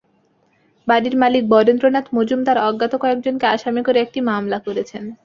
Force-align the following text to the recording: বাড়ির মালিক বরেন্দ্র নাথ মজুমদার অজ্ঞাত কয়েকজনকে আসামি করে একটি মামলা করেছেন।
বাড়ির 0.87 1.15
মালিক 1.17 1.43
বরেন্দ্র 1.47 1.85
নাথ 1.89 2.05
মজুমদার 2.13 2.57
অজ্ঞাত 2.67 2.93
কয়েকজনকে 3.03 3.45
আসামি 3.47 3.81
করে 3.83 3.99
একটি 4.01 4.19
মামলা 4.29 4.57
করেছেন। 4.59 5.03